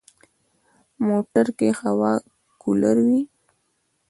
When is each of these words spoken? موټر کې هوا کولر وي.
موټر 1.07 1.45
کې 1.57 1.69
هوا 1.81 2.13
کولر 2.61 2.97
وي. 3.07 3.19